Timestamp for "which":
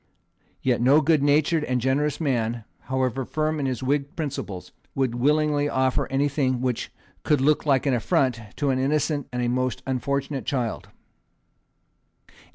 6.59-6.91